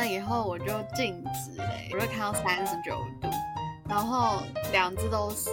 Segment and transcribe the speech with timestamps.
[0.00, 3.28] 那以后我就静止嘞，我就看到三十九度，
[3.88, 5.50] 然后两只都是，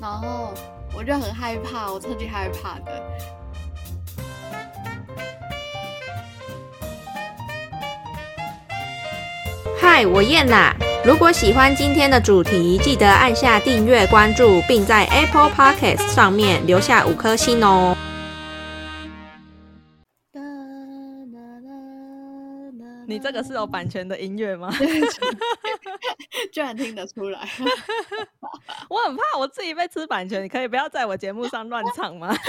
[0.00, 0.54] 然后
[0.96, 3.02] 我就很害怕，我超级害怕的。
[9.78, 10.74] 嗨，我燕啦！
[11.04, 17.94] 如果喜欢今天的主题，记得按下订阅、关注，并在 Apple Podcast 上面留下五颗星哦。
[23.12, 24.70] 你这个是有版权的音乐吗？
[26.50, 27.40] 居然听得出来，
[28.88, 30.42] 我很怕我自己被吃版权。
[30.42, 32.34] 你可以不要在我节目上乱唱吗？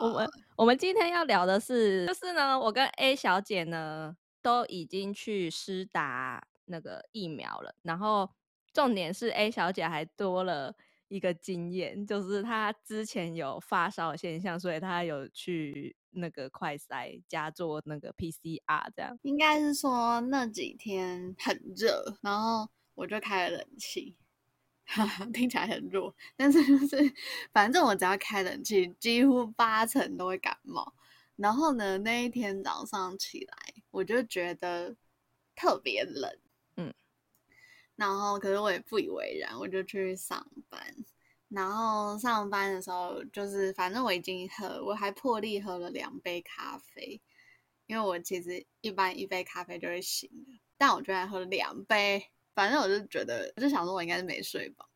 [0.00, 8.28] 我们我们今天要聊的是，就是呢，我跟 A 小姐呢都已经去施打那个疫苗了，然后
[8.72, 10.74] 重点是 A 小姐还多了
[11.08, 15.96] 一个经验，就是他之前有发烧现象，所以他有去。
[16.10, 24.16] 那个快筛加做那个 PCR，这样应该是说那几天很热，然后我就开了冷气，
[25.32, 27.12] 听起来很弱，但是就是
[27.52, 30.94] 反正我只要开冷气，几乎八成都会感冒。
[31.36, 33.56] 然后呢，那一天早上起来，
[33.90, 34.96] 我就觉得
[35.54, 36.36] 特别冷，
[37.98, 40.80] 然后可是我也不以为然，我就去上班。
[41.48, 47.20] 然后上班的时候，就是反正我已经喝，我还破例喝了两杯咖啡，
[47.86, 54.88] 因为我其实一般一杯咖啡就会醒的，但我居然喝了两杯，反正我就觉得，我就想说我应该是没睡饱。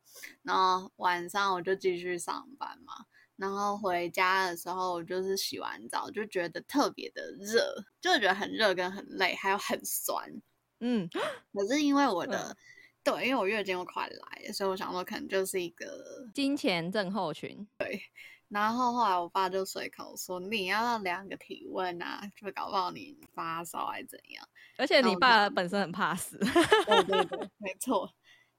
[0.43, 2.93] 然后晚上我就继续上班嘛，
[3.35, 10.31] 然后回家的时候，我就是洗完澡就觉得特别的热，就觉得很热跟很累，还有很酸，
[10.79, 11.09] 嗯，
[11.51, 12.55] 可是因为我的。
[13.03, 17.67] 对，因为我月经又快来，所以我想说可能就是一个金钱症候群。
[17.77, 18.01] 对，
[18.47, 26.37] 然后后来我爸就随口说：“你要量个体温啊，就搞不好你发烧还是怎样。”而且你爸本身很怕死。
[26.37, 28.09] 对对对， 没错。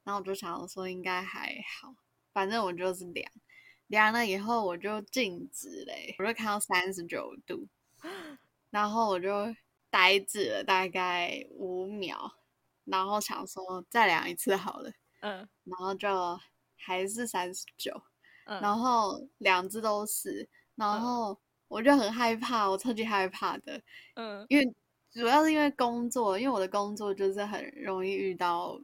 [0.02, 1.94] 然后我就想说应该还好，
[2.34, 3.32] 反正我就是量，
[3.86, 7.66] 量了以后我就静止嘞，我就看到三十九度，
[8.68, 9.54] 然后我就
[9.88, 12.30] 呆滞了大概五秒。
[12.84, 14.90] 然后想说再量一次好了，
[15.20, 16.38] 嗯，然后就
[16.76, 17.98] 还是三十九，
[18.44, 23.80] 然后两只都是，然后我就很害怕，我超级害怕的，
[24.16, 24.74] 嗯，因为
[25.12, 28.78] 主要是因为工作，因为我的工作就是很容易遇到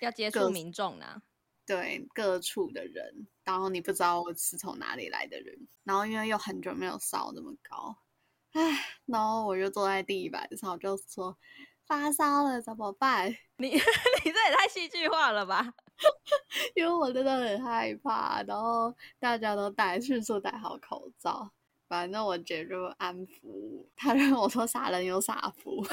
[0.00, 1.22] 要接触民众呢，
[1.64, 7.96] 对各处的人，然后你不知道我是从哪里来的人，然后因为又很久没有烧那么高，
[8.54, 11.38] 唉，然后我就坐在地板上，我就说。
[11.90, 13.28] 发烧了怎么办？
[13.58, 13.70] 你
[14.24, 15.74] 你这也太戏剧化了吧！
[16.76, 21.50] 因为我真的很害怕，然后大家都戴迅速戴好口罩。
[21.88, 25.84] 反正我姐就安抚他，让我说傻人有傻福。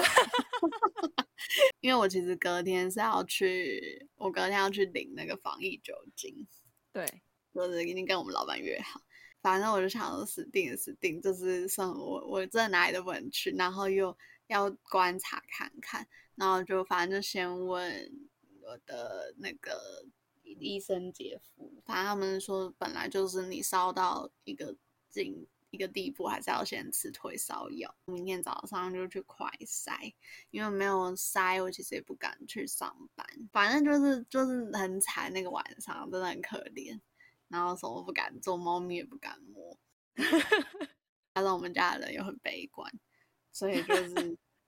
[1.79, 6.47] 因为我其实隔天是要去，我隔天要去领那个防疫酒精。
[6.93, 7.03] 对，
[7.55, 9.01] 就是已经跟我们老板约好。
[9.41, 14.15] 反正我就想说死定了，死定就是算我我真的哪里都不能去，然后又。
[14.47, 18.29] 要观察看看，然后就反正就先问
[18.61, 20.05] 我的那个
[20.43, 24.75] 医生姐夫，反正他们说本来就是你烧到一个
[25.09, 27.93] 境一个地步，还是要先吃退烧药。
[28.05, 30.13] 明天早上就去快筛，
[30.49, 33.27] 因为没有筛，我其实也不敢去上班。
[33.51, 36.99] 反正就是就是很惨，那个晚上真的很可怜，
[37.49, 39.77] 然后什么不敢做，猫咪也不敢摸，
[41.35, 42.89] 加上我们家的人又很悲观。
[43.57, 44.13] 所以就是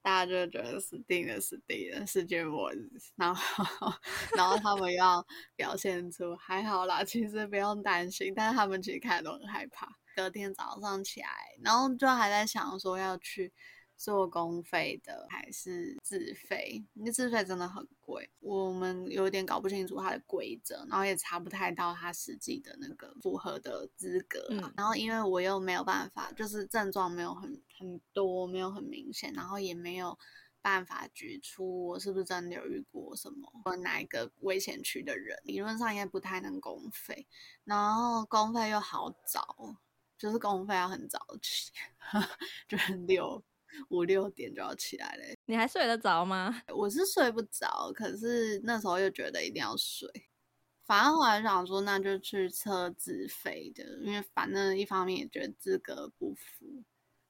[0.02, 2.90] 大家就觉得死定了，死定了，世界末日。
[3.16, 3.94] 然后，
[4.36, 5.24] 然后他们要
[5.56, 8.34] 表现出还好啦，其实不用担心。
[8.36, 9.88] 但是他们其实看都很害怕。
[10.16, 11.28] 隔天早上起来，
[11.64, 13.54] 然后就还在想说要去。
[14.00, 16.82] 做公费的还是自费？
[16.94, 24.40] 那自费真的很贵，我们有点搞不清楚它的规则，然后也查不太到它实际的那个符合的资格。
[24.78, 30.18] 然后因为我又没有办法，就是症状没有很很多，没有很明显，然后也没有
[30.62, 37.28] 办法举出我是不是真的有遇过什么或哪一个危险区的人，理论上应该不太能公费。
[37.66, 39.76] 然后公费又好找，
[40.18, 41.74] 就是公费要很早起，
[42.66, 43.44] 就很六。
[43.90, 46.62] 五六点就要起来嘞，你还睡得着吗？
[46.76, 50.10] 我是睡不着，可是那时候又觉得一定要睡。
[50.86, 56.84] 反正后来想说，那就去测自费的，因为反正一方面也觉得资格不符，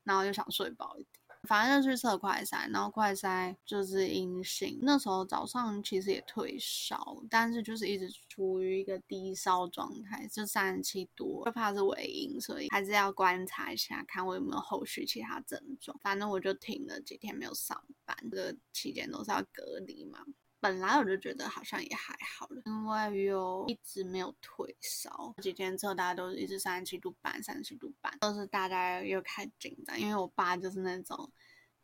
[0.03, 1.18] 然后又想睡饱一点。
[1.47, 4.79] 反正就去测快筛，然后快筛就是阴性。
[4.81, 15.97] 那时候早上其实也退烧，但是就是一直处于一个低烧状态，就三十七度，就怕是尾阴，所以还是要观察一下，看我有没有后续其他症状。
[16.01, 20.19] 反正我就停了几天没有上班，这个期间都是要隔离嘛。
[20.61, 31.31] 本来我就觉得好像也还好了，因为又一直没有退烧，几天之后大家都是一直三十七度半、三十七度半，都是大家又开始紧张，因为我爸就是那种，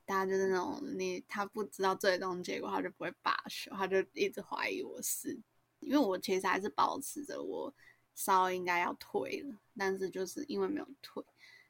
[0.06, 5.40] 大家就是那种你他不知道最终结果，他就不会罢休，他就一直怀疑我是，
[5.80, 7.74] 因为我其实还是保持着我
[8.14, 11.24] 烧应该要退了，但是就是因为没有退。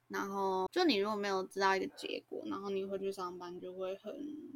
[0.07, 4.13] 然后，就你如果没有知道一个结果，然后你回去上班，就会很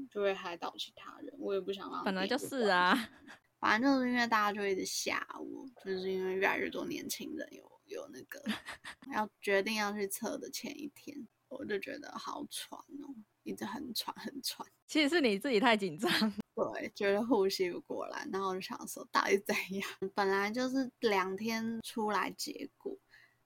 [0.09, 1.33] 就会害到其他人。
[1.39, 2.03] 我也不想让。
[2.03, 2.95] 本来就是啊，
[3.59, 8.41] 反正就是因为大家就一直吓我，就是因为越来越多年轻人有有那个
[9.13, 13.09] 要决定要去测的前一天，我就觉得好喘哦，
[13.43, 14.67] 一直很喘很喘。
[14.85, 16.09] 其实是你自己太紧张，
[16.55, 19.89] 对，觉得呼吸不过来，然后就想说到底怎样？
[20.13, 22.95] 本来就是两天出来结果。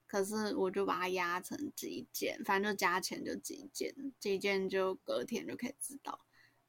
[0.06, 6.20] 可是我就把它压成几件，反正就加钱就几件，几件就隔天就可以知道。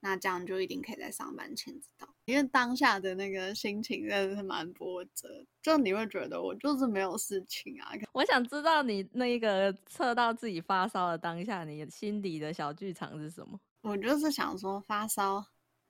[0.02, 7.92] 那这样就一定可以在上班前知道，因为当下的那个心情真的是蛮波折，就你会觉得我就是没有事情啊。
[8.12, 13.60] 我想知道你那个测到自己发烧的当下，你心底的小剧场是什么？
[13.82, 15.44] 我就是想说发烧，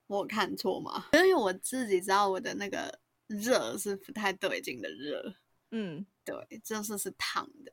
[0.06, 1.04] 我看错吗？
[1.12, 5.34] 因为我自己知道我的那个热是不太对劲的热，
[5.70, 6.06] 嗯。
[6.24, 7.70] 对，就是是烫的，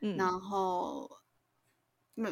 [0.00, 1.08] 嗯，然后，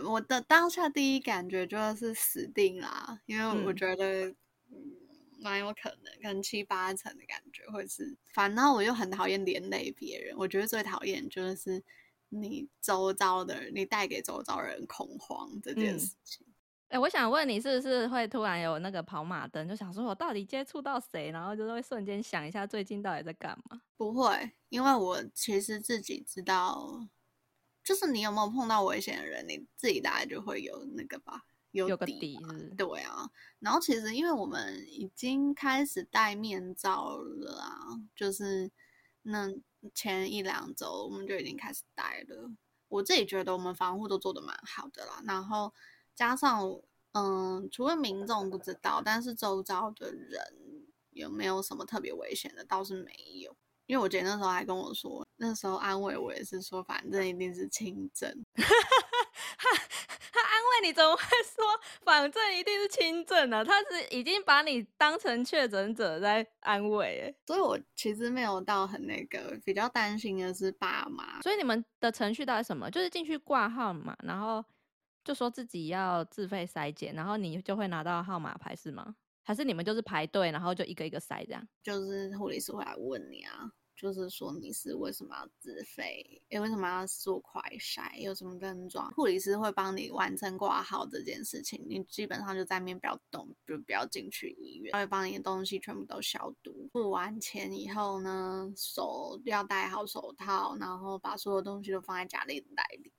[0.04, 4.26] 我的当下第一感觉就是死定啦，因为我觉得，
[4.68, 4.96] 嗯，
[5.40, 11.80] 蛮有可能，可能七八成的感觉会是，反正我又很讨厌连累别人，我觉得最讨厌就是
[12.30, 16.44] 你周遭的人，你带给周遭人恐慌这件事情。
[16.90, 23.80] 哎，我想问你，是不是会突然有那个跑马灯，就想说我到底接触到谁，然后就是会瞬间想一下最近到底在干嘛？
[23.96, 27.06] 不会，因为我其实自己知道，
[27.84, 32.36] 就是你有没有碰到危险的人，你自己大概就会有那个吧，有个底。
[32.76, 38.68] 对啊，然后其实因为我们已经开始戴面罩了啊，就是
[39.22, 39.46] 那
[39.94, 42.50] 前一两周我们就已经开始戴了。
[42.88, 45.72] 我自己觉得我们防护都做的蛮好的啦，然后。
[46.14, 46.80] 加上，
[47.12, 50.40] 嗯，除了民众不知道，但是周遭的人
[51.10, 53.12] 有没有什么特别危险的，倒是没
[53.42, 53.56] 有。
[53.86, 58.30] 因为我姐那时候还跟我说，那时候安慰我也是说，反正一定是轻症。
[58.54, 59.68] 他
[60.32, 61.64] 他安慰你怎么会说，
[62.04, 63.64] 反正一定是轻症呢？
[63.64, 71.42] 他是已经把你当成确诊者在安慰，哎，所以我其实没有到很那个，比较担心的是爸妈。
[71.42, 72.88] 所以你们的程序到底什么？
[72.88, 74.64] 就是进去挂号嘛，然后。
[75.22, 79.16] 就说自己要自费筛检，然后你就会拿到号码牌是吗？
[79.42, 81.68] 还是你们就是排队，然后就一个一个筛这样？
[81.82, 89.10] 就是护理师会来问你啊，就是说你是为什么要自费，为什么要做快筛，有什么症状？
[89.12, 96.88] 护理师会帮你完成挂号这件事情，你基本上就在面不要动，就不要进去医院，他会帮你的东西全部都消毒。
[96.92, 103.12] 付完钱以后呢，手要戴好手套，然后把所有东西都放在夹链袋里，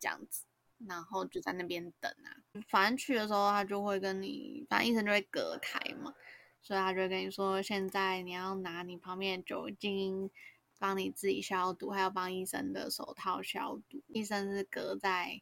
[0.00, 0.44] 这样子。
[0.86, 2.30] 然后就在那边等啊，
[2.68, 6.14] 反正去的时候他就会跟你，反正医生就会隔开嘛，
[6.62, 10.30] 所以他就会跟你说，现在你要拿你旁边的酒精
[10.78, 14.00] 帮你自己消毒，还要帮医生的手套消毒。
[14.06, 15.40] 医生是隔在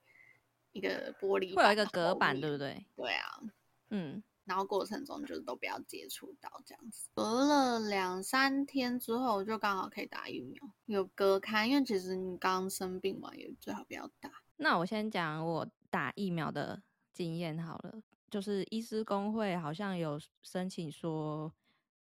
[0.73, 2.87] 一个玻璃，会有一个隔板，对不对？
[2.97, 3.41] 对啊，
[3.91, 7.11] 嗯，然后过程中就是都不要接触到这样子。
[7.15, 14.31] 隔了两三天之后，就刚好可以打疫苗，有隔开，因为其实你刚生病嘛，也最好不要打。
[14.57, 16.83] 那我先讲我打疫苗的
[17.13, 21.53] 经验好了，就是医师工会好像有申请说，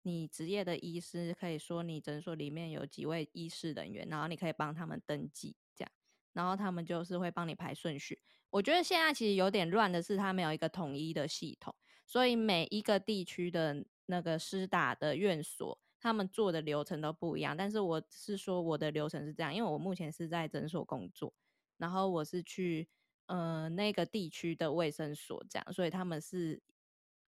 [0.03, 5.91] 你职业的医师可以说你诊所里面有几位医师人员，然后你可以帮他们登记，这样，
[6.33, 8.19] 然后他们就是会帮你排顺序。
[8.49, 11.73] 我觉得现在其实有点乱的是，它没有一个统一的系统，
[12.05, 17.57] 所以每一个地区的那个施打的院所，他们做的流程都不一样。
[17.57, 21.33] 但是我是说我的流程是这样，因为我目前是在诊所工作。
[21.77, 22.87] 然后我是去
[23.25, 26.61] 呃那个地区的卫生所这样，所以他们是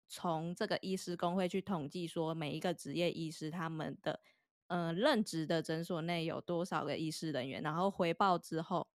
[0.07, 4.19] 从这个医师工会去统计说每一个职业医师他们的
[4.67, 8.87] 呃任职的诊所内有多少个医师人员，然后回报之后，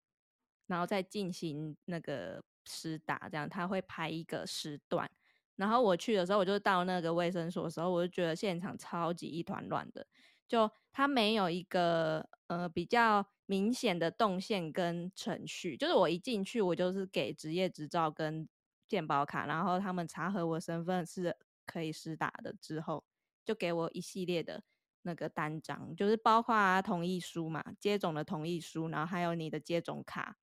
[0.66, 5.10] 然后再进行那个施打，这样他会排一个时段。
[5.56, 10.04] 然后我去的时候，我就到那个卫生所的时候，我就觉得现场超级一团乱的，
[10.52, 13.26] 就他没有一个呃比较。
[13.46, 18.48] 明显的动线跟程序，就是我一进去，我就是给职业执照跟
[18.88, 23.04] 健保卡，然后他们查核我身份是可以施打的之后，
[23.44, 24.62] 就给我一系列的
[25.02, 30.34] 那个单张，就是包括同意书嘛，接种的同意书，然后还有你的接种卡，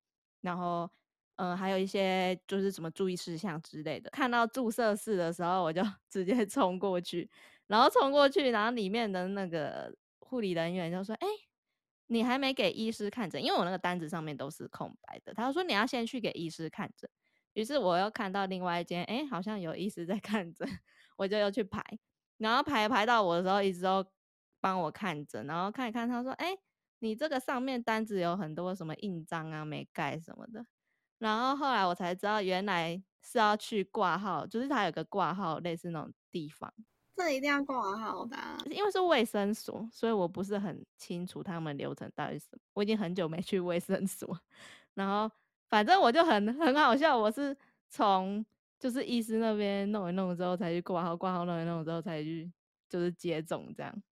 [0.42, 0.88] 然后
[1.36, 4.08] 嗯，还有一些就是什么注意事项之类的。
[4.10, 7.28] 看到注射室的时候，我就 直接冲过去，
[7.66, 9.92] 然后冲过去，然后里面的那个
[10.30, 11.26] 护理人员就说：“哎。”
[12.12, 15.32] 你还没给医师看诊，因为我那个单子上面都是空白的。
[15.32, 17.08] 他说你要先去给医师看诊，
[17.52, 20.68] 于是我又看到另外一间，哎，好像有医师在看诊，
[21.16, 21.80] 我就又去排，
[22.38, 24.04] 然后排排到我的时候，医师都
[24.60, 26.58] 帮我看诊，然后看一看，他说，哎，
[26.98, 30.66] 你这个上面单子有很多什么印章啊没盖什么的，
[31.18, 36.74] 然后后来我才知道，原来是要去挂号，就是他有个挂号类似那种地方。
[37.20, 38.36] 这一定要挂号的，
[38.70, 42.60] 因为是卫生所，所以我不是很清楚他们流程到底是什么。
[42.72, 44.38] 我已经很久没去卫生所，
[44.94, 45.30] 然后
[45.68, 47.54] 反正我就很很好笑，我是
[47.90, 48.44] 从
[48.78, 52.50] 就是医师那边弄一弄之后才去挂号，挂号弄一弄之后才去
[52.88, 54.02] 就是接种这样。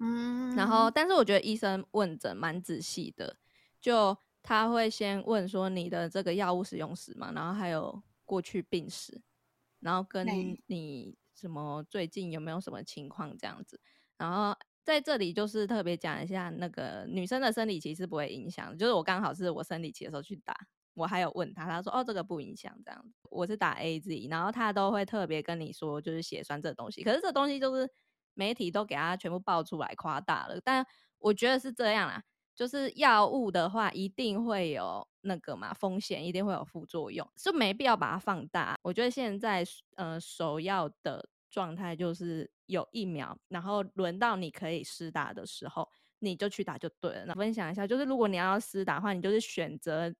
[0.00, 3.34] 嗯，然后但是我觉得医生问诊蛮仔细的，
[3.80, 9.18] 就他会先问说你的这个药物使用史嘛，然后还有过去病史，
[9.80, 10.26] 然后跟
[10.66, 11.16] 你。
[11.38, 13.80] 什么最近有没有什么情况这样子？
[14.16, 20.56] 然后在这里就是特别讲一下，那个女生的生理期是不会影响，就是我刚好是我生理期的时候去打，
[20.94, 23.14] 我还有问他，他说哦这个不影响这样子。
[23.30, 27.88] 我是打 A Z，然后他都会特别跟你说就是血栓这东西，可是这东西就是
[28.34, 30.84] 媒体都给他全部爆出来夸大了，但
[31.18, 32.22] 我觉得是这样啦。
[32.58, 38.76] 就是药物的话，一定会有那个嘛风险，一定会有副作用，就没必要把它放大。
[38.82, 45.88] 我觉得现在呃首要的状态就是有疫苗，然后轮到你可以施打的时候，
[46.18, 47.26] 你就去打就对了。
[47.26, 50.12] 那分享一下，就是如果你要施打的话，你就是选择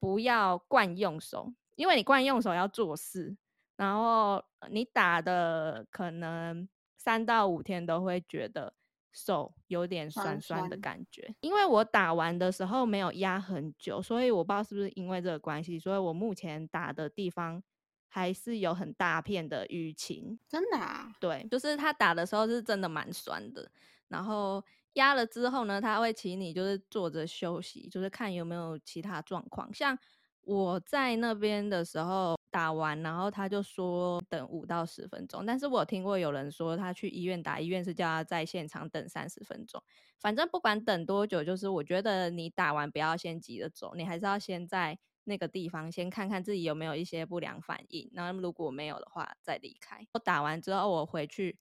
[0.00, 3.36] 不要惯用手，因为你惯用手要做事，
[3.76, 8.74] 然后你打的可能三到五天都会觉得。
[9.12, 17.62] 手有点酸酸的感觉，因为我打完的时候没有压很久，所以我不知道是不是因为这个关系，所以我目前打的地方
[18.08, 20.38] 还是有很大片的淤青。
[20.48, 21.12] 真的啊？
[21.20, 23.70] 对，就是他打的时候是真的蛮酸的，
[24.08, 24.64] 然后
[24.94, 29.98] 压了之后呢，他会请你就是坐着休息，就是看有没有其他状况，像。
[30.42, 35.46] 我在那边的时候打完，然后他就说等五到十分钟。
[35.46, 39.82] 但是我听过有人说他去医院打，医院是叫他在现场等三十分钟。
[40.18, 48.10] 反正不管等多久，就是我觉得你打完不要先急着走，你还是要先在那个地方先看看自己有没有一些不良反应。
[48.12, 50.06] 然后如果没有的话再离开。
[50.12, 51.58] 我打完之后我回去，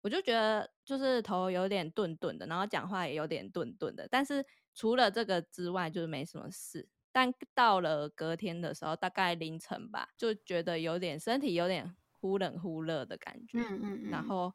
[0.00, 4.08] 我就觉得就是头有点顿顿的，然后讲话也有点顿顿的。
[4.10, 4.44] 但是
[4.74, 6.88] 除了这个之外，就是没什么事。
[7.12, 14.54] 但到了隔天的时候，大概凌晨吧，就觉得有点身体有点忽冷忽热的感觉，嗯嗯嗯，然后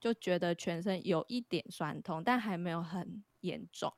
[0.00, 3.92] 就觉得全身有一点酸痛，但还没有很严重。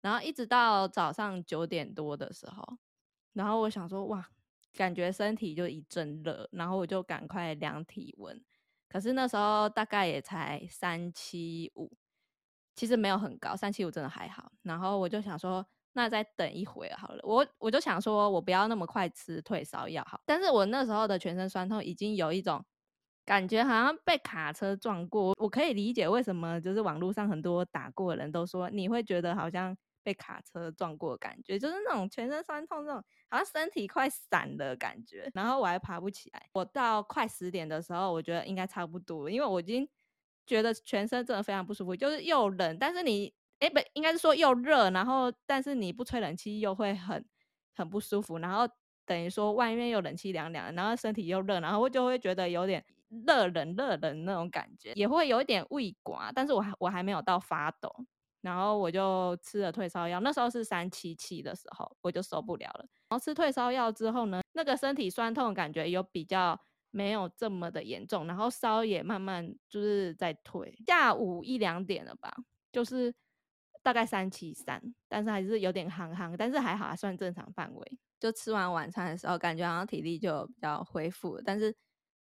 [0.00, 2.78] 然后一直到早上九点多的时候，
[3.32, 4.28] 然后我想说，哇，
[4.74, 8.40] 感觉身体就一阵热，然后我就赶快量体温，
[8.88, 11.90] 可是那时候大概也才三七五，
[12.76, 14.52] 其实没有很高，三七五真的还好。
[14.62, 15.66] 然后我就想说。
[15.98, 20.20] 那再等一会好了，我我就想说，我不要那么快吃退烧药好。
[20.24, 22.64] 但是我那时候的全身酸痛已经有一种
[23.24, 25.34] 感觉，好像被卡车撞过。
[25.40, 35.28] 我可以理解为什么，就是网络上很多打过的人都说，你会觉得好像被卡车撞过的感觉，就是那种全身酸痛，那种好像身体快散的感觉。
[35.34, 36.48] 然后我还爬不起来。
[36.52, 39.88] 我到快十点的时候，我觉得应该差不多，因为我已经
[40.46, 43.34] 觉得全身真的非常不舒服，就是又冷，但是你。
[43.60, 47.24] 哎，不，应该是说又热，然后但是你不吹冷气又会很
[47.74, 48.72] 很不舒服，然后
[49.04, 52.84] 等于说外面又冷气凉凉，然后身体又热，然后我就会觉得有点
[53.26, 57.92] 热冷热冷那种感觉，也会有一点胃寡，但是我还我还没有到发抖，
[58.42, 66.56] 然后我就吃了退烧药，那时候是三七七的时候，我就受不了了，然后吃退烧药之后呢，那个身体酸痛感觉有比较
[66.90, 72.32] 没有这么的严重，然后烧也慢慢就是在退，下午一两点了吧，
[72.70, 73.12] 就是。
[73.88, 74.78] 大概三七三，
[75.08, 77.98] 但是还是有点憨憨，但是还好还算正常范围。
[78.20, 81.40] 就吃完晚餐的时候，感觉好像体力就比较恢复。
[81.40, 81.74] 但是，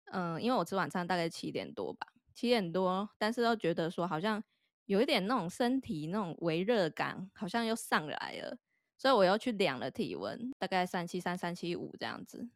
[0.05, 4.43] 嗯，因为我吃晚餐大概七点多吧，七点多，但是又觉得说好像
[4.87, 8.57] 有一点那种身体那种微热感，好像又上来了，
[8.97, 12.49] 所以我又去量了体温，大概三七三、三七五这样子。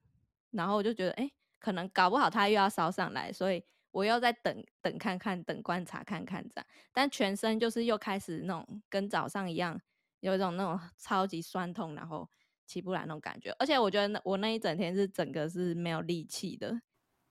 [0.50, 3.64] 然后我就觉得，哎，可能搞不好它又要烧上来，所以。
[3.96, 9.80] 我又在等等看看，等观察看看这样，但全身就是又开始那种跟早上一样，
[10.20, 12.30] 有一种那种超级酸痛，然后
[12.66, 13.56] 起不来那种感觉。
[13.58, 16.78] 而且我觉得那我那一整天是整个是没有力气的，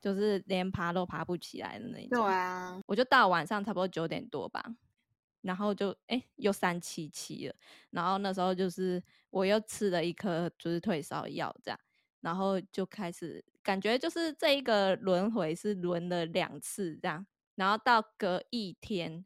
[0.01, 2.19] 就是连爬都爬不起来的那一种。
[2.19, 4.65] 对啊，我就到晚上差不多九点多吧，
[5.43, 7.55] 然后就哎、又三七七了，
[7.91, 11.79] 然后那时候就是我又吃了一颗就是退烧药这样，
[12.25, 19.25] 然后就开始感觉就是这一个轮回是轮了两次这样，然后到隔一天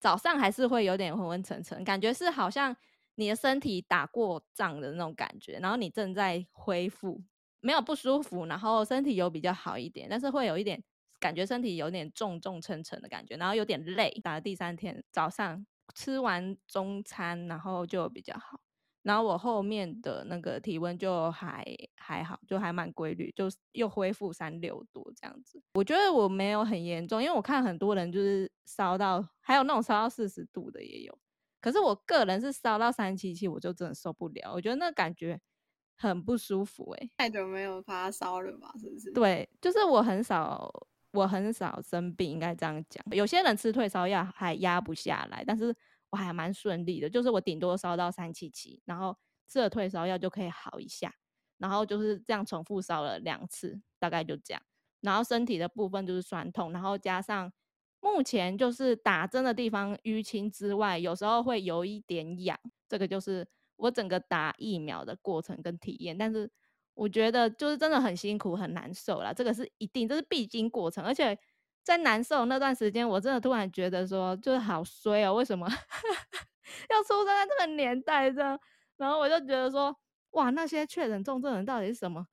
[0.00, 2.76] 早上还是会有点昏昏沉沉，感觉是好像
[3.14, 7.22] 你的身体打过仗的那种感觉，然后你正在恢复，
[7.60, 10.82] 没有不舒服，然后身体有比较好一点，但是会有一点
[11.20, 14.10] 感觉身体有点重重沉沉的感觉，然后有点累。
[14.24, 15.64] 打了第三天早上
[15.94, 18.60] 吃完中餐，然后就比较好。
[19.02, 21.64] 然后我后面的那个体温就还
[21.96, 25.62] 还好，就还蛮规律，就又恢复三六度这样子。
[25.74, 31.18] 我觉得我没有很严重，因为我看很多人就是烧到，还有那种烧到四十度的也有。
[31.60, 35.40] 可是我个人是烧到三七七，我就真的受不了，我觉得那感觉
[35.96, 38.72] 很不舒服诶、太久没有发烧了吧？
[38.78, 39.12] 是不是？
[39.12, 40.70] 对，就是我很少，
[41.12, 43.04] 我很少生病，应该这样讲。
[43.12, 45.74] 有些人吃退烧药还压不下来，但是
[46.10, 49.16] 我还蛮顺利的，就是我顶多烧到三七七，然后
[49.48, 51.14] 吃了退烧药就可以好一下，
[51.58, 54.62] 然后就是这样重复烧了两次，大概就这样。
[55.00, 57.50] 然后身体的部分就是酸痛，然后加上
[58.00, 66.18] 目前就是打针的地方淤青之外，有时候会有一点痒，这个就是我整个打疫苗的过程跟体验。
[66.18, 66.50] 但是
[66.94, 71.04] 我觉得就是真的很辛苦很难受啦，这个是一定，这是必经过程。
[71.04, 71.38] 而且
[71.82, 75.66] 在难受那段时间，我真的突然觉得说，就是好衰哦，为什么
[76.90, 78.58] 要出生在这个年代这样？
[78.96, 79.96] 然后我就觉得说，
[80.30, 82.26] 哇，那些确诊重症人到底是什么？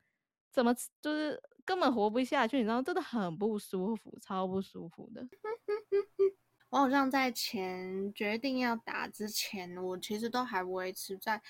[0.51, 2.57] 怎么就是根本活不下去？
[2.57, 5.27] 你知道，真的很不舒服，超不舒服的。
[6.69, 11.41] 我好像在前决定要打之前，我其实都还维持在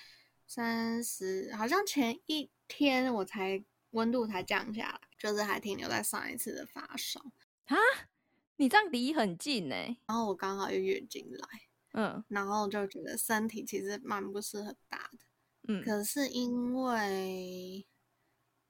[0.46, 7.20] 三十，好像前一天我才温度才降下来，就是还停留在上一次的发烧。
[8.56, 11.48] 你这样离很近呢、然后我刚好又月经来，
[11.92, 15.18] 嗯然后就觉得身体其实蛮不适合打的。
[15.68, 17.86] 嗯可是因为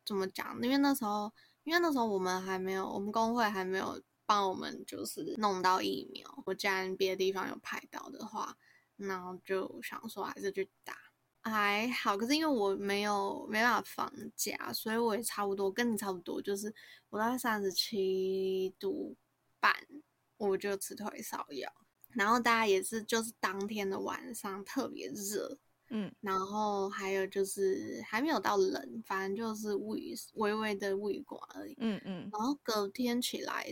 [0.05, 0.61] 怎么讲？
[0.63, 1.33] 因为那时候，
[1.65, 6.43] 因为那时候我们还没有，我们工会还没有帮我们就是弄到疫苗。
[6.45, 8.57] 我既然别的地方有排到的话，
[8.97, 10.95] 然后就想说还是去打。
[11.49, 16.73] 还好，可是因为我没有没办法放假，所以我也差不多跟你差不多，就是
[17.11, 19.17] 我大概三十七度
[19.59, 19.75] 半，
[20.37, 21.73] 我就吃退烧药。
[22.15, 25.59] 然后大家也是，就是当天的晚上特别热，
[25.91, 31.75] 嗯然后还有就是还没有到冷，反正就是微微微的胃管而已。
[31.79, 33.67] 嗯嗯，然后隔天起来，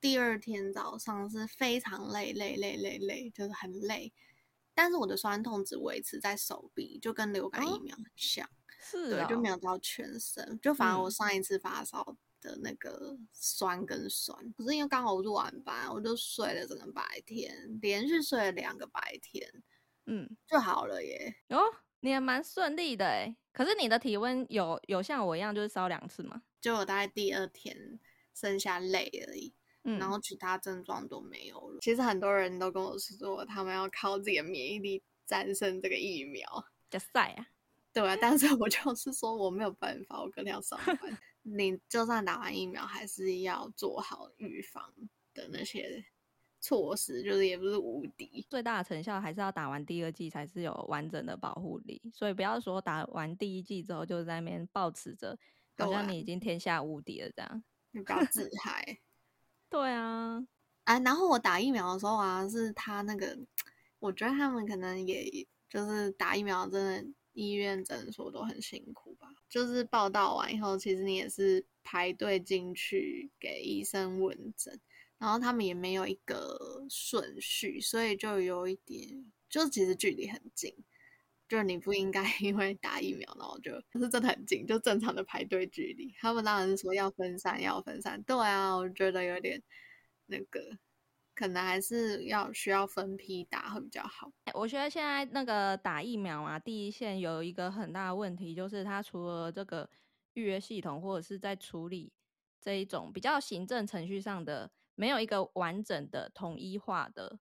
[0.00, 4.12] 第二天早上是非常累，累累累累，就是很累。
[4.78, 10.56] 但是我的酸痛只维持在手臂，就跟流感疫哦苗很像，是对，就哦没有到全身。
[10.62, 19.52] 就反而我嗯上一次发烧的那个酸跟酸，可是因为刚好我是晚班，我就睡了整个白天，连续睡了两个白天
[20.06, 21.34] 嗯就好了耶。
[21.48, 21.58] 哦，
[21.98, 23.36] 你也蛮顺利的哎。
[23.52, 26.40] 可是你的体温有有像我一样就是烧两次吗？
[26.60, 27.98] 就我大概第二天
[28.32, 29.52] 剩下累而已，
[29.84, 31.78] 嗯，然后其他症状都没有了。
[31.80, 36.64] 其实很多人都跟我说，他们要靠自己的免疫力战胜这个疫苗。
[36.90, 37.46] 加赛啊，
[37.92, 40.98] 对啊，但是我就是说我没有办法，我隔天要上班。
[41.42, 44.92] 你就算打完疫苗，还是要做好预防
[45.32, 46.04] 的那些
[46.60, 48.46] 措施，就是也不是无敌。
[48.50, 55.38] 最大的成效还是要打完第二剂才是有完整的保护力，所以不要说打完第一剂之后就在那边抱持着
[55.78, 57.64] 好像你已经天下无敌了这样。
[57.92, 58.98] 你不要自嗨。
[59.70, 60.42] 对啊，
[60.84, 63.38] 啊，然后我打疫苗的时候啊，是他那个，
[63.98, 69.28] 我觉得他们可能也就是打疫苗，真的医院诊所都很辛苦吧。
[69.48, 74.80] 就是报道完以后，其实你也是排队进去给医生问诊，
[75.18, 80.74] 然后他们也没有一个顺序，所以就有一点，就其实距离很近。
[81.48, 86.14] 就是你不应该 因为打疫苗，然后就就是真的很近，就正常的排队距离。
[86.20, 88.22] 他们当然是说要分散，要分散。
[88.22, 89.62] 对啊，我觉得有点
[90.26, 90.60] 那个，
[91.34, 94.30] 可能还是要需要分批打会比较好。
[94.52, 99.88] 我觉得现在那个打疫苗啊，第一线有一个很大的问题，就是它除了这个
[100.34, 102.12] 预约系统或者是在处理
[102.60, 107.38] 这一种比较行政程序上的，没有一个完整的统一化的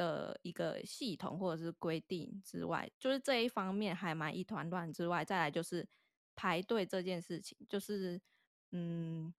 [0.00, 5.86] 的一个系统或者是规定之外，就是这一方面还蛮一团乱之外，再来就是
[6.34, 8.18] 排队这件事情，就是
[8.72, 9.30] 嗯，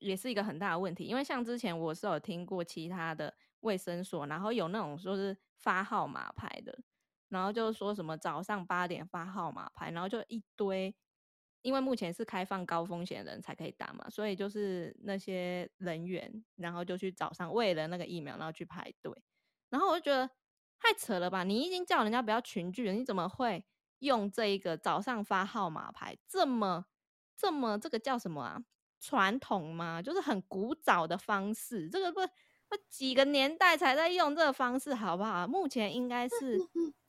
[0.00, 1.04] 也是一个很大的问题。
[1.04, 6.76] 因为像之前我是有听过其他的卫生所，然后有那种说是发号码牌的，
[7.28, 10.92] 然后就说什么早上八点发号码牌，然后就一堆，
[11.62, 19.12] 因为目前是开放高风险人才可以打嘛，所以就是那些人员，然后就去早上为了那个疫苗，然后去排队，
[19.72, 20.28] 然后我就觉得
[20.78, 21.44] 太扯了吧！
[21.44, 23.64] 你已经叫人家不要群聚了，你怎么会
[24.00, 26.84] 用这一个早上发号码牌这么
[27.34, 28.62] 这么这个叫什么啊？
[29.00, 30.02] 传统吗？
[30.02, 32.20] 就是很古早的方式，这个不
[32.68, 35.46] 不几个年代才在用这个方式，好不好？
[35.46, 36.58] 目前应该是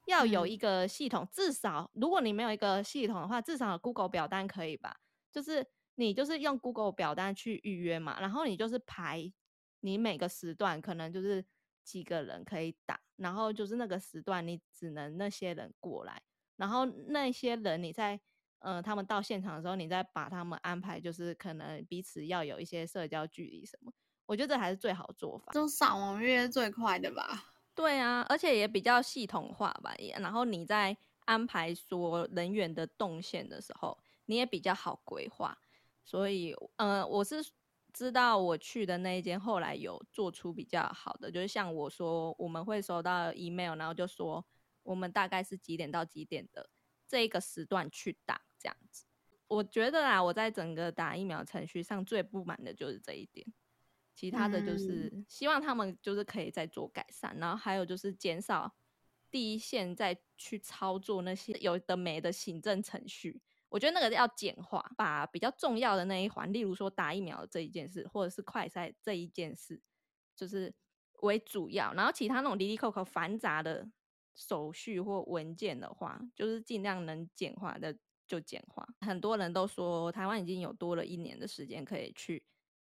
[0.07, 4.95] 要有一个系统，至少如果你没有一个系统的话，至少 Google 表单可以吧？
[5.31, 9.31] 就是你就是用 Google 表单去预约嘛，然后你就是排
[9.81, 11.45] 你每个时段可能就是
[11.83, 16.21] 几个人可以打，然后就是那个时段你只能那些人过来，
[16.55, 18.19] 然后那些人你在。
[18.65, 23.91] 呃，他们到现场的时候，你再把他们安排，就是可能彼此要有一些社交距离什么，
[24.25, 25.51] 我觉得这还是最好做法。
[25.51, 27.43] 就上网约最快的吧？
[27.75, 29.93] 对啊，而且也比较系统化吧。
[29.97, 35.57] 也然后你在安排说人员的动线的时候，你也比较好规划。
[36.05, 37.43] 所以，呃，我是
[37.93, 44.45] 知道我去的那一间后来有做出比较好的，就是像我说，我们会收到 email，然后就说
[44.81, 46.69] 我们大概是几点到几点的
[47.07, 48.41] 这一个时段去打。
[48.63, 49.03] 这样子，
[49.49, 53.45] 我觉得啊，我在整个打疫苗程序上最不满的就是这一点，
[54.15, 58.73] 其他的就是希望他们就是可以再做改善，然后还有就是减少
[59.29, 63.41] 第一线再去操作那些有的没的行政程序，
[63.73, 69.81] 我觉得那个要简化，把比较重要的那一环，例如说打疫苗这一件事，或者是快筛这一件事，
[70.35, 70.71] 就是
[71.21, 73.89] 为主要，然后其他那种离离扣扣繁杂的
[74.35, 77.97] 手续或文件的话，就是尽量能简化的。
[78.25, 82.41] 就简化，很多人都说台湾已经有多了一年的时间可以去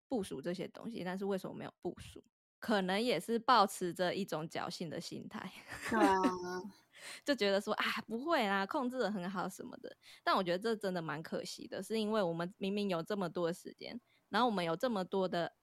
[0.10, 2.22] 部署这些东西，但是为什么没有部署？
[2.60, 5.50] 可能也是保持着一种侥幸的心态，
[5.92, 6.16] 对啊，
[7.26, 9.96] 就觉得说啊不会啦，控制的很好什么的。
[10.24, 15.54] 但我觉得这真的蛮可惜的，是因为我们明明有这么多的时间，然后我们有这么多的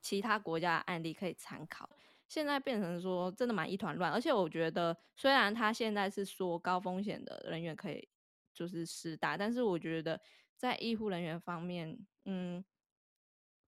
[0.00, 1.88] 其他国家的案例可以参考，
[2.28, 4.12] 现在变成说真的蛮一团乱。
[4.12, 8.08] 而且我觉得，虽然他现在是说高风险的人员可以。
[8.56, 10.18] 就是实打，但是我觉得
[10.56, 12.64] 在医护人员方面，嗯，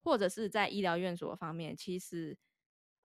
[0.03, 2.35] 或者是在医疗院所方面，其实，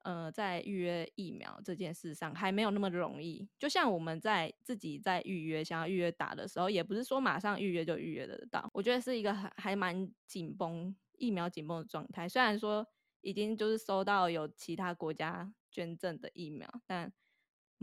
[0.03, 3.45] 呃，在预约疫苗这件事上还没有那么容易。
[3.57, 8.69] 就像我们在自己在预约想要预约打的时候，也不是说马上预约就预约得到。
[8.73, 12.29] 我觉得是一个还还蛮紧绷疫苗紧绷的状态。
[12.29, 12.87] 虽然说
[13.21, 17.11] 已经就是收到有其他国家捐赠的疫苗，但。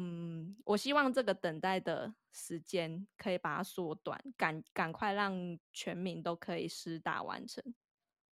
[0.03, 7.63] 嗯，我希望这个等待的时间可以把它缩短，赶赶快让全民都可以施打完成，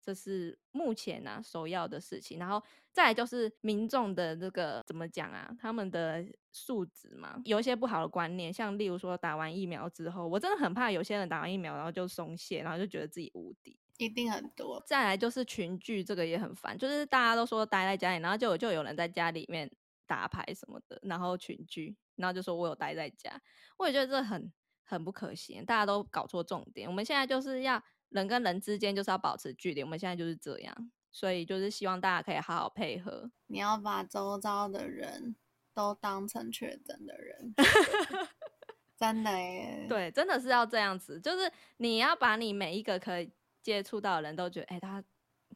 [0.05, 2.39] 这是目前呢首要的事情。
[2.39, 2.63] 然后
[2.93, 5.51] 再来就是民众的这个怎么讲啊？
[5.59, 14.83] 他们的素质嘛，有一些不好的观念，像例如说打完疫苗之后，我真的很怕有些人打完疫苗然后就松懈，然后就觉得自己无敌，一定很多。
[14.87, 19.71] 再来就是群聚，这个也很烦，就是大家都说待在家里，然后就就有人在家里面。
[20.07, 23.41] 打牌什么的，然后群聚，然后就说我有待在家，
[23.79, 24.53] 我也觉得这很
[24.85, 26.87] 很不可行，大家都搞错重点。
[26.87, 33.31] 我们现在就是要人跟人之间就是要保持距离，我们现在就是这样，所以就是希望大家可以好好配合。
[33.47, 35.37] 你要把周遭的人
[35.73, 37.55] 都当成确诊的人，
[38.97, 39.87] 真的耶。
[39.89, 45.03] 对，真的是要这样子，就是你要把你每一个可以接触到的人都觉得，哎，他。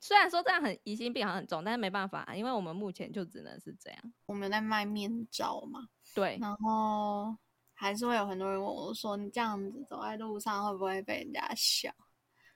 [0.01, 4.13] 虽然说这样很疑心病好像很重，但是没办法，因为我们目前就只能是这样。
[4.27, 7.37] 我们在卖面罩嘛，对，然后
[7.75, 11.93] 还是会有很多人问我说：“你这样子走在路上会不会被人家笑？”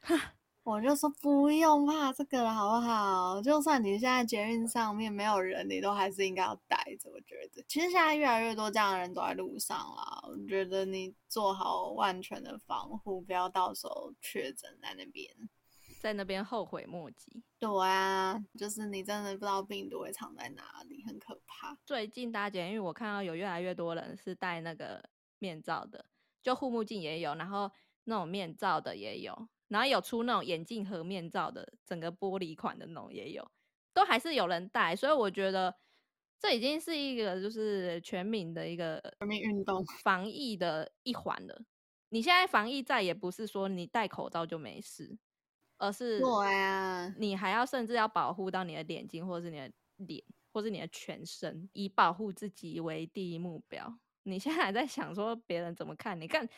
[0.65, 3.43] 我就说不用怕这个了好不好？
[3.43, 7.11] 就算你现在捷运上面没有人，你都还是应该要带着。
[7.11, 10.29] 我觉得，其实现在越来越多这样的人走在路上了。
[10.29, 15.29] 我觉得你做好万全的防护，不要到时候确诊在那边。
[16.01, 17.43] 在那边后悔莫及。
[17.59, 21.77] 对啊，就是你真的不知道病毒会藏在哪里，很可怕。
[21.85, 26.05] 最近大家因为我看到有越来越多人是戴那个面罩的，
[26.43, 27.71] 就护目镜也有，然后
[28.05, 33.51] 那种面罩的也有，然后有出那种眼镜和面罩的，整个玻璃款的那种也有，
[33.93, 34.95] 都还是有人戴。
[34.95, 35.75] 所以我觉得
[36.39, 41.65] 这已经是一个就是全民的一个全民运动防疫的一环了。
[42.11, 45.19] 你现在防疫再也不是说你戴口罩就没事。
[45.79, 46.23] 而是
[47.19, 53.99] 你还要甚至要保护到你的眼睛，或者是你的脸，或是你的全身，以保护自己为第一目标。
[54.23, 56.29] 你现在还在想说别人怎么看你？
[56.29, 56.49] 看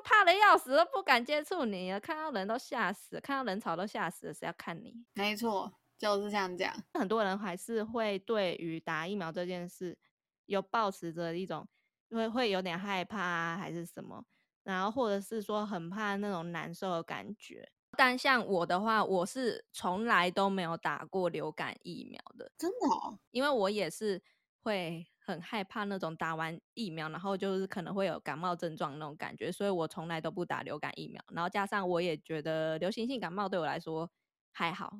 [0.00, 5.04] 都怕的要死，都不敢接触你，看到人都吓死，看到人潮都吓死了，谁要看你？
[5.12, 6.74] 没错，就是像这样。
[6.94, 9.98] 很多人还是会对于打疫苗这件事
[10.46, 11.68] 有抱持着一种
[12.08, 14.24] 会会有点害怕啊，还是什么？
[14.62, 17.70] 然后或者是说很怕那种难受的感觉。
[17.98, 24.22] 但像我的话，我是从来都没有打过流感疫苗的，真的哦，因为我也是
[24.62, 31.22] 会很害怕那种打完疫苗，然后就是可能会有感冒症状那种感觉，所以我从来都不打流感疫苗。
[31.32, 34.10] 然后加上我也觉得流行性感冒对我来说
[34.52, 34.92] 还好，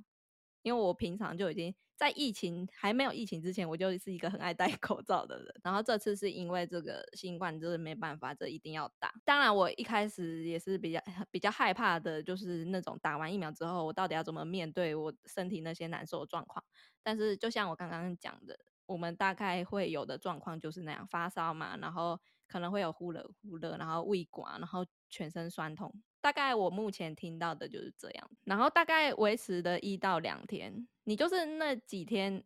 [0.63, 5.55] 因为我平常就已经在疫情还没有疫情之前，我就是一个很爱戴 口罩的人。
[5.63, 9.13] 然后这次是因为这个新冠，就是没办法，这一定要打。
[9.25, 16.65] 当然，我一开始也是比较 比较害怕的，就是那种打完疫苗之后，我到底要怎么面对我身体那些难受的状况。
[17.03, 18.59] 但是就像我刚刚讲的，
[18.91, 25.95] 我们大概会有的状况就是那样，发烧嘛，然后可能会有忽冷忽热，然后胃寡，然后全身酸痛。
[26.21, 32.43] 大概我目前听到的就是这样，然后大概维持的一到两天，你就是那几天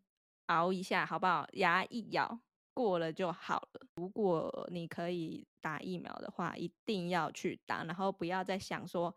[0.48, 1.48] 熬一下，好不好？
[1.54, 2.38] 牙一咬
[2.74, 3.80] 过了就好了。
[3.96, 9.16] 如果你可以打疫苗的话，一定要去打，然后不要再想说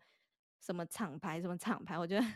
[0.62, 2.26] 什么厂牌什么厂牌，我觉得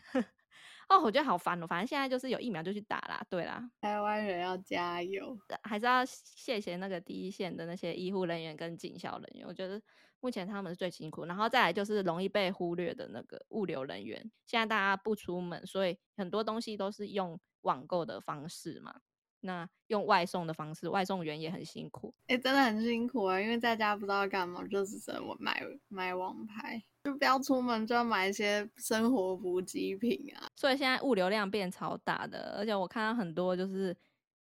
[0.88, 1.66] 哦，我觉得好烦哦。
[1.66, 5.36] 反正现在就是有疫苗就去打啦，对啦，台湾人要加油。
[5.62, 9.80] 还是要谢谢那个第一线的那些医护人员跟警校人员，我觉得。
[10.24, 14.16] 目前他们是最辛苦，然后再来就是容易被忽略的那个物流人员。
[14.46, 19.00] 现在大家不出门，所以很多东西都是用网购的方式嘛。
[19.40, 22.14] 那用外送的方式，外送员也很辛苦。
[22.28, 30.48] 哎，真的很辛苦啊，因为在家不知道干嘛，就是只能我买买网拍，就不要出门，就要买一些生活补给品啊。
[30.56, 33.96] 所以现在物流量变超大的，而且我看到很多就是。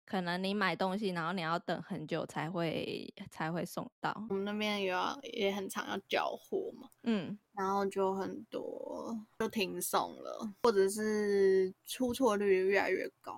[0.10, 4.16] 可能你买东西，然后你要等很久才会才会送到。
[4.30, 13.38] 我们那边也要也很常要交货嘛，嗯，然后就很多就停送了，或者是出错率越来越高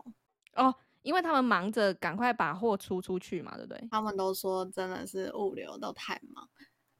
[0.57, 3.87] 哦，因为他们忙着赶快把货出出去嘛，对不对？
[3.89, 6.47] 他们都说真的是物流都太忙，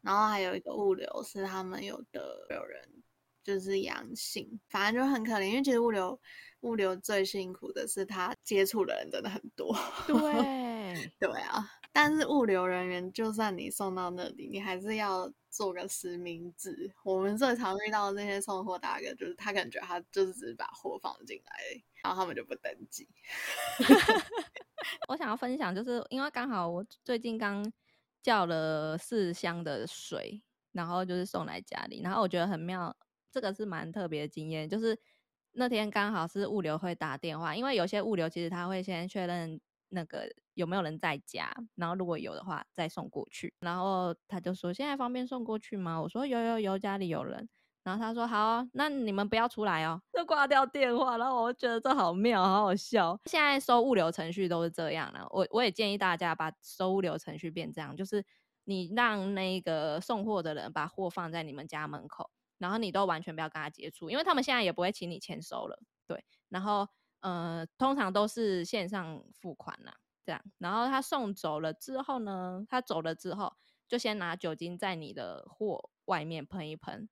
[0.01, 3.03] 然后还有一个物流是他们有的有人
[3.43, 6.19] 就是阳性，反正就很可怜，因为其实物流。
[6.61, 9.73] 物流最辛苦的是他接触的人真的很多，
[10.05, 11.65] 对对啊。
[11.93, 16.93] 但是物流人员就算你送到那里，你还是要做个实名制。
[17.01, 23.07] 我们最常遇到那些送货大哥，就是他感觉他就是只是把货放进来，然后他们就不登记。
[25.07, 27.63] 我想要分享，就是因为刚好我最近刚
[28.21, 32.95] 叫了四箱的水，然后就是送来家里，然后我觉得很妙，
[33.31, 34.97] 这个是蛮特别的经验，就是。
[35.51, 43.51] 那天刚好是物流会打电话，因为有些物流其实他会先确认那个有没有人在家，然后如果有的话再送过去。
[43.59, 47.49] 然后他就说：“现在方便送过去吗？”我说：“有有有，家里有人。”
[47.83, 51.17] 然后他说：“好，那你们不要出来哦。”就挂掉电话。
[51.17, 53.19] 然后我觉得这好妙，好好笑。
[53.25, 58.23] 现在收物流程序都是这样了，我我也建议大家把收物流程序变这样，就是
[58.65, 62.29] 你让那个送货的人把货放在你们家门口。
[62.59, 66.21] 然后你都完全不要跟他接触，因为他们现在也不会请你签收了，对。
[66.49, 66.85] 然后，
[67.21, 69.93] 呃，通常都是线上付款呐，
[70.25, 70.41] 这样。
[70.57, 73.53] 然后他送走了之后呢，他走了之后，
[73.87, 77.07] 就先拿酒精在你的货外面喷一喷，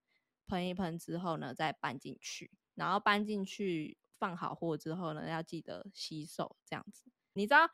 [0.47, 2.49] 喷一喷之后呢，再搬进去。
[2.75, 7.03] 然后搬进去放好货之后呢，要记得洗手，这样子。
[7.33, 7.69] 你知道，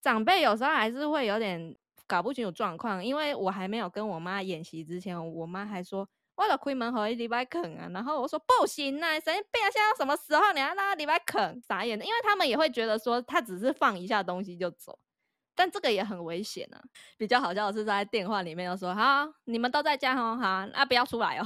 [0.00, 6.08] 长辈有时候还是会有点搞不清楚状况，因为我还没有跟我妈演习之前，我妈还说。
[6.36, 9.66] 我了开门和礼拜啃啊，然后我说不行啊，神经病啊！
[9.72, 11.60] 现在什么时候你要让他礼拜啃？
[11.60, 14.96] 傻眼的，因为他们也会觉得说他只是放一下东西就走，
[15.56, 16.80] 但这个也很危险啊。
[17.16, 21.44] 比较好笑的是在电话里面又说好，你们都在家哦，好，那不要出来哦。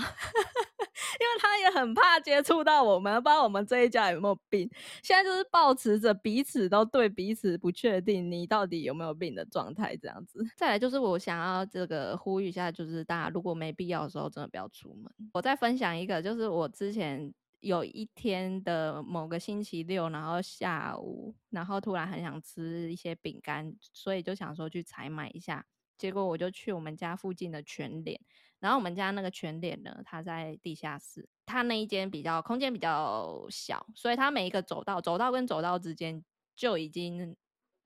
[1.20, 4.68] 因为他也很怕接触到我们，不知道我们这一家有没有病。
[5.02, 10.44] 现在就是保持着彼此都对彼此不确定，你到底有没有病的状态，这样子。
[10.56, 15.12] 再来就是我想要这个呼吁一下，就是大家如果没必要的时候，真的不要出门。
[15.34, 25.64] 我再分享一个，就是我之前有一天的某个星期六，然后下午，然后突然很想吃一些饼干，所以就想说去采买一下。
[26.02, 28.20] 结果我就去我们家附近的全联。
[28.58, 36.24] 然后我们家那个全联呢，它在地下室，它那一间比较空间比较小，所以它每一个走道，走道跟走道之间
[36.56, 37.36] 就已经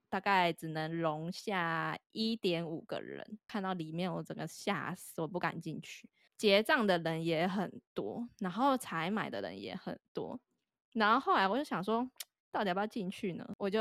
[0.09, 3.39] 大概只能容下一点五个人。
[3.47, 6.09] 看到里面，我整个吓死，我不敢进去。
[6.39, 10.41] 结账的人也很多，然后采买的人也很多，
[10.93, 12.11] 然后后来我就想说。
[12.53, 13.47] 到底要不要进去呢？
[13.59, 13.81] 我就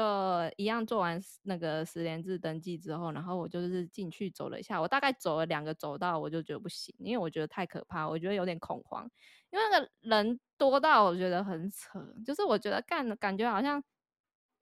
[0.57, 4.81] 一样做完那个十连制登记之后，然后我就是进去走了一下。
[4.81, 9.09] 我大概走了两个走道，我就觉得不行，因为我觉得太可怕，我觉得有点恐慌，
[9.51, 11.99] 因为那个人多到我觉得很扯。
[12.25, 13.81] 就是我觉得干感觉好像，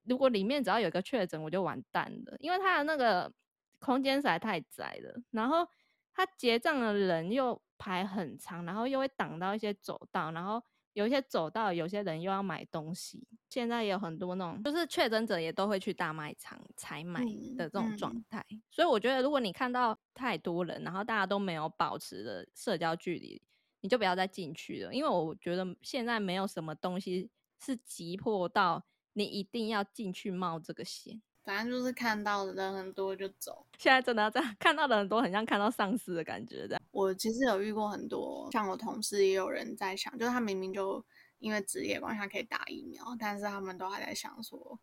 [0.04, 3.32] 如果里面只要有一个确诊，我就完蛋了，因为他的那个
[3.80, 5.66] 空间实在太窄了，然后
[6.12, 10.62] 他结账的人又排很长，然后又会挡到一些走道，然后
[10.94, 13.28] 有一些走到有些人又要买东西。
[13.50, 17.24] 现在也有很多那种，就是确诊者也都会去大卖场采买
[17.56, 18.44] 的这种状态。
[18.68, 23.40] 所以我觉得，如果你看到太多人，然后大家都没有保持的社交距离，
[23.80, 24.92] 你就不要再进去了。
[24.92, 27.30] 因为我觉得现在没有什么东西
[27.60, 31.22] 是急迫到你一定要进去冒这个险。
[31.44, 33.66] 反正就是看到的人很多就走。
[33.78, 36.66] 现在真的要这样， 看到的很多很像看到丧尸的感觉。
[36.66, 41.04] 这样，我其实有遇过很多，像我同事也有人在想，就是他明明就
[41.38, 44.80] 因为职业关系可以打疫苗，但是他们都还在想说，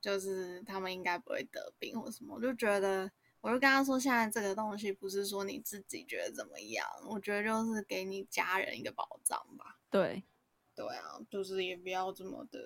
[0.00, 2.34] 就是他们应该不会得病或什么。
[2.34, 3.08] 我就觉得，
[3.40, 9.78] 我就跟他说，现在这个东西不是说你自己觉得怎么样，我觉得就是给你家人一个保障吧。
[9.90, 10.24] 对，
[10.74, 12.58] 对啊，就是也不要这么的。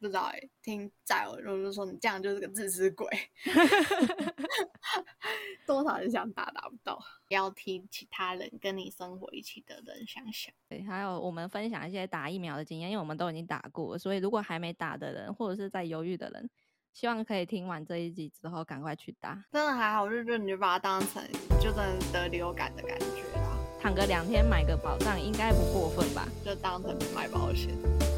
[0.00, 3.06] 不知道哎，听在我就是说你这样就是个自私鬼，
[5.66, 10.50] 多少人想打打不到，要替其他人跟你生活一起的人想想。
[10.70, 16.48] 对，还有我们分享一些打疫苗的经验，因为我们都已经打过，所以如果还没打的人或者是在犹豫的人，
[16.94, 19.44] 希望可以听完这一集之后赶快去打。
[19.52, 21.22] 真的还好，就就你就把它当成
[21.60, 26.26] 就真的得流感的感觉啦，躺个两天买个保障应该不过分吧？
[26.42, 27.68] 就当成买保险。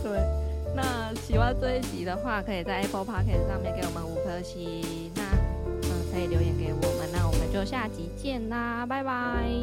[0.05, 0.52] 对。
[0.75, 5.11] 那喜欢这一集的话，可以在 Apple p o c k e t 上面给我们五颗星。
[5.15, 5.23] 那
[5.83, 7.11] 嗯，可以留言给我们。
[7.13, 9.11] 那我们就下集见啦，拜拜，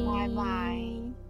[0.05, 1.28] 拜拜。